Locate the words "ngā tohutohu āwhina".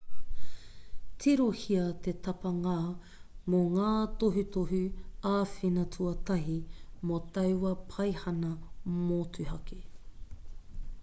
3.75-5.85